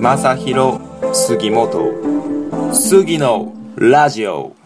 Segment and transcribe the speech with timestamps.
[0.00, 0.80] 正弘
[1.12, 4.56] 杉本杉のラジオ。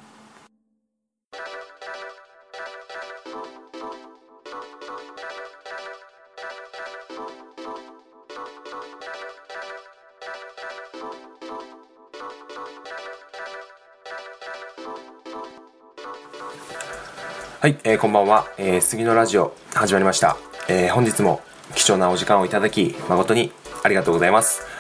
[17.61, 20.37] はい、えー、こんばんは、えー、杉のラジオ始まりました、
[20.69, 21.41] えー、本日も
[21.75, 23.51] 貴重なお時間をいただき誠に
[23.83, 24.74] ありがとうございます、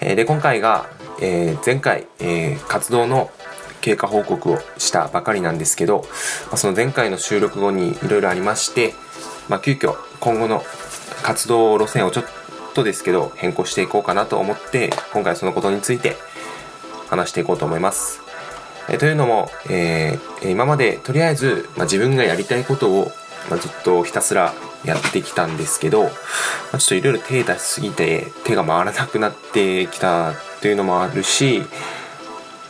[0.00, 0.86] え、で今回が、
[1.20, 3.30] え、前回、え、活動の
[3.80, 6.06] 経過報告をしたばかりなんですけど、
[6.46, 8.94] まあ、その前回の収録後にいろいろありまして、
[9.48, 10.62] まあ、急遽今後の
[11.22, 12.24] 活動路線をちょっ
[12.74, 16.16] とですけど変更していこうかなと思って今回そのことについて
[17.10, 18.22] 話していこうと思います。
[18.88, 23.12] えというのも、えー、今までとりあえず、まあ、自分がやりたいことを、
[23.50, 26.10] まあ、ずっとひたすらやってきたんですけど、ま
[26.74, 31.62] あ、ちょっといろいろ手出しすぎて手が回らなくなってきたっていうのもあるし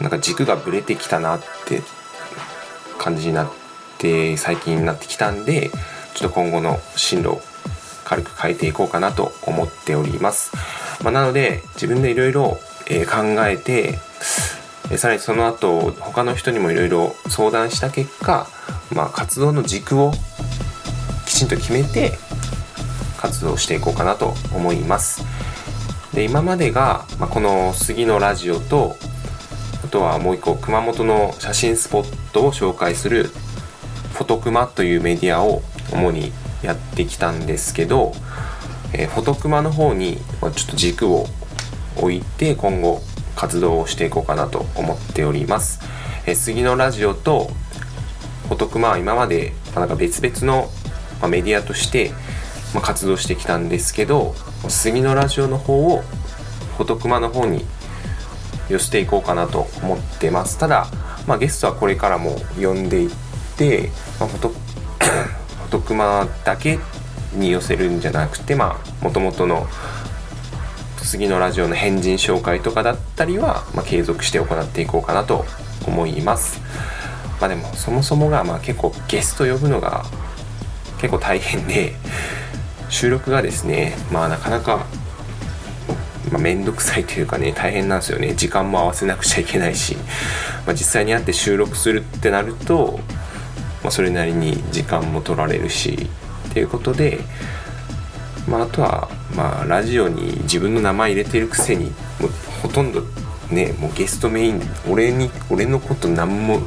[0.00, 1.82] なんか軸がぶれてきたなって
[2.98, 3.52] 感じになっ
[3.98, 5.70] て最近になってきたんで
[6.14, 7.40] ちょっと今後の進路を
[8.04, 10.52] 軽く変えていこうかなと思っております、
[11.02, 12.58] まあ、なので自分でいろいろ
[13.10, 13.98] 考えて
[14.98, 18.46] さらにその後他の人にもいろいろ相談した結果、
[18.94, 20.12] まあ、活動の軸を
[21.44, 22.12] きちんと決めて
[23.18, 25.22] 活動していこうかなと思います
[26.14, 28.96] で今までが、まあ、この杉のラジオと
[29.84, 33.24] あとはもう一個熊本の写真スポットを紹介する
[34.14, 38.12] フォトクマというメディアを主にやってきたんですけど、
[38.94, 41.26] えー、フォトクマの方にちょっと軸を
[41.96, 43.02] 置いて今後
[43.36, 45.80] 活動をしていこうかなと思っております。
[46.26, 47.50] え杉のラジオと
[48.44, 50.70] フォトクマは今まで、なんか別々の、
[51.20, 52.12] まメディアとして、
[52.74, 54.34] ま活動してきたんですけど
[54.68, 56.02] 杉のラジオの方を
[56.76, 57.64] フォトクマの方に
[58.68, 60.58] 寄せていこうかなと思ってます。
[60.58, 60.86] ただ、
[61.26, 63.10] まあ、ゲストはこれからも呼んでいっ
[63.56, 66.78] て、まあ、フォトフォトクマだけ
[67.34, 69.66] に寄せるんじゃなくてまあもともとの
[71.02, 75.44] 次のラジオの変人紹介とかだったりは、まあ、継続して行っていこうかなと
[75.86, 76.60] 思います。
[77.40, 80.04] まあでもそもそもがまあ結構ゲスト呼ぶのが
[81.04, 81.92] 結構大変で
[82.88, 84.86] 収録がですねまあなかなか
[86.32, 88.34] まあ、めんどくさいというかね大変なんですよね。
[88.34, 89.94] 時間も合わせなくちゃいけないし、
[90.66, 92.98] まあ、実際に会って収録するってなると、
[93.82, 96.08] まあ、それなりに時間も取られるし
[96.48, 97.20] っていうことで
[98.48, 101.84] まあ、あとは、まあ、ラジオに自分の名前入れてるくせに
[102.20, 102.30] もう
[102.62, 103.02] ほとんど
[103.50, 104.60] ねもうゲストメイン
[104.90, 106.60] 俺に俺のこと何も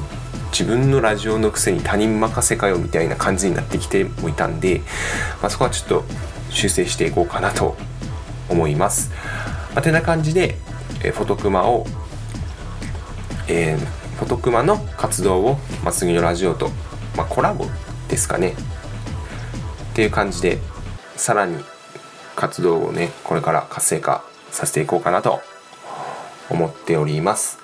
[0.52, 4.82] 自分のラジオのくせに他人任せかよみたいな感じになってきてもいたんで、
[5.42, 6.04] まあ、そこはちょっと
[6.50, 7.76] 修正していこうかなと
[8.50, 9.12] 思います。
[9.74, 10.56] まあ、てな感じで、
[11.04, 11.86] え、フォトクマを、
[13.48, 13.78] えー、
[14.18, 16.70] フォトクマの活動を、まあ、次のラジオと、
[17.16, 17.66] まあ、コラボ
[18.08, 18.56] ですかね
[19.92, 20.60] っていう感じで
[21.16, 21.64] さらに
[22.36, 25.42] 活動をねこれから活性化させていこうかなと
[26.50, 27.60] 思っております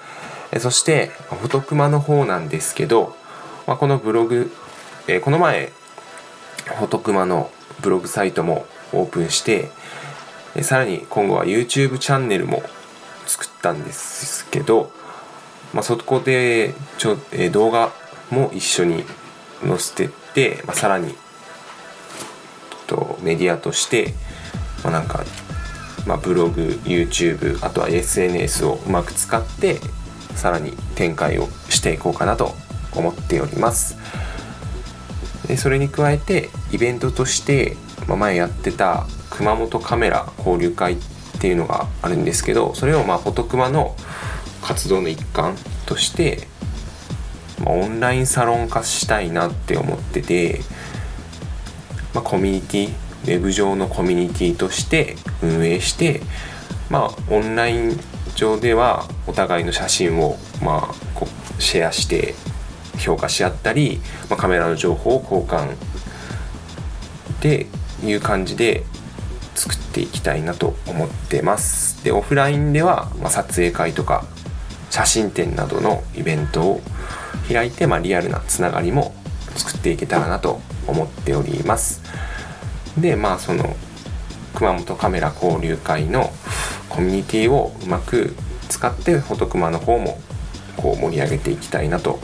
[0.59, 3.15] そしてフォトクマの方なんですけど、
[3.67, 4.51] まあ、このブログ、
[5.07, 5.71] えこの前
[6.65, 9.71] フォトクマのブログサイトもオープンして
[10.55, 12.63] えさらに今後は YouTube チャンネルも
[13.25, 14.91] 作ったんですけど、
[15.73, 17.91] まあ、そこでちょ、え動画
[18.29, 19.03] も一緒に
[19.65, 21.15] 載せてって、まあ、さらに
[22.87, 24.13] とメディアとして、
[24.83, 25.23] まあ、なんか、
[26.05, 29.79] まあ、ブログ YouTube あとは SNS をうまく使って
[30.35, 32.53] さらに展開をしていこうかなと
[32.95, 33.97] 思っております。
[35.47, 37.75] でそれに加えてイベントとして、
[38.07, 40.97] まあ、前やってた熊本カメラ交流会っ
[41.39, 43.95] ていうのがあるんですけどそれをまあフォトクマの
[44.61, 46.47] 活動の一環として、
[47.59, 50.61] まあ、オンラインサロン化したいなって思ってて
[52.13, 56.21] まあ、コミュニティウェブ上のコミュニティとして運営して、
[56.89, 57.99] まあ、オンライン
[58.35, 61.27] 上ではお互いの写真を、まあ、こ
[61.57, 62.35] うシェアして
[62.97, 63.99] 評価し合ったり、
[64.29, 65.77] まあ、カメラの情報を交換っ
[67.41, 67.67] て
[68.03, 68.83] いう感じで
[69.55, 72.03] 作っていきたいなと思ってます。
[72.03, 74.25] でオフラインでは、まあ、撮影会とか
[74.89, 76.81] 写真展などのイベントを
[77.51, 79.13] 開いて、まあ、リアルなつながりも
[79.55, 82.01] 作っていけたらなと思っております。
[82.97, 83.75] でまあその
[84.53, 86.31] 熊本カメラ交流会の
[86.93, 88.35] コミュニティをうまく
[88.69, 90.19] 使ってフォトクマの方も
[90.77, 92.19] こう盛り上げていきたいなと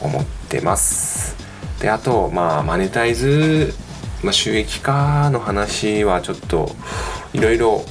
[0.00, 1.36] 思ってます。
[1.80, 3.72] であとまあマネタイズ、
[4.22, 6.70] まあ、収益化の話はちょっと
[7.32, 7.84] いろいろ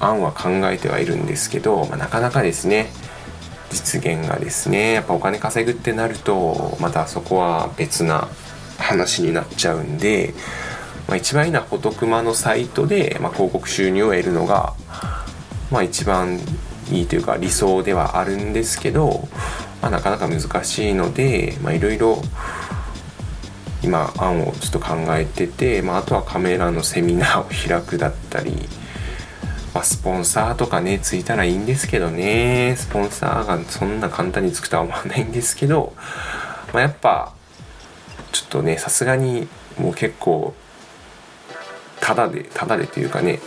[0.00, 2.88] 案は考えてはいるんですけど、まあ、なかなかですね
[3.70, 8.28] 実現がですねやっぱお金稼ぐってなるとまたそこは別な
[8.78, 10.34] 話になっちゃうんで、
[11.08, 14.74] まあ、一番いいのはフォトクマのサイトで、まあ、広告収入を得るのが、
[15.70, 16.38] まあ、一番
[16.90, 19.28] いいというか理想ではあるんですけど、
[19.82, 22.22] まあ、なかなか難しいのでいろいろ
[23.82, 28.52] 今案をちょっと考えてて、まあ、あとはカメラのセミナーを開くだったり、
[29.74, 32.74] まあ、スポンサーとかねついたらいいんですけどね。
[32.76, 35.94] スポンサーがそんな簡単につくとは思わないんですけど、
[36.72, 37.32] まあ、やっぱ
[38.32, 39.46] ちょっとねさすがに
[39.78, 40.54] もう結構
[42.00, 43.40] ただでただでというかね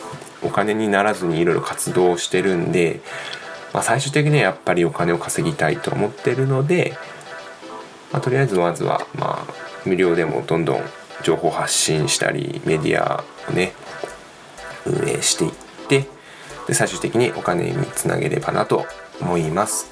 [0.44, 3.02] お金にならずにいろいろ活動してるんで、
[3.74, 6.94] まあ、最終的にはやっぱりお金を稼ぎたいと思ってるので、
[8.12, 9.54] まあ、とりあえずまずはまあ
[9.86, 10.82] 無料でもどんどん
[11.24, 13.74] 情報発信したりメディアをね
[14.86, 15.52] 運営していっ
[15.88, 16.08] て
[16.68, 18.86] で最終的にお金につなげればなと
[19.22, 19.92] 思います。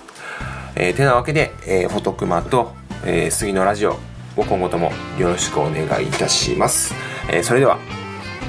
[0.75, 3.93] えー、てなわけで、えー、フォトクマと、えー、杉のラジオ
[4.35, 6.93] を今後ともよろしくお願いいたします。
[7.29, 7.79] えー、それでは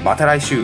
[0.05, 0.63] また来週